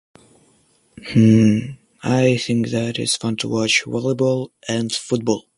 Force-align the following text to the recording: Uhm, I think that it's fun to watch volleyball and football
Uhm, 0.97 1.77
I 2.01 2.35
think 2.37 2.69
that 2.69 2.97
it's 2.97 3.15
fun 3.17 3.35
to 3.35 3.47
watch 3.47 3.83
volleyball 3.85 4.49
and 4.67 4.91
football 4.91 5.45